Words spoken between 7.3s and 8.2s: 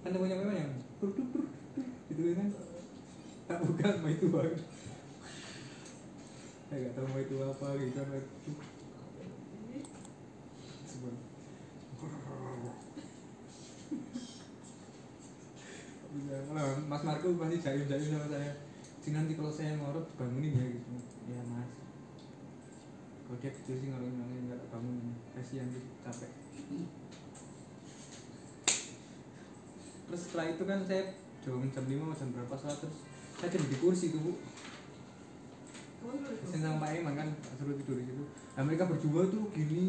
apa gitu